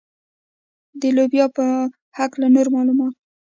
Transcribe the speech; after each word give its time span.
د 1.01 1.03
لوبیا 1.15 1.45
په 1.55 1.65
هکله 2.17 2.47
نور 2.55 2.67
معلومات. 2.75 3.13